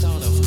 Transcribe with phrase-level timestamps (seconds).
[0.00, 0.37] Disciple,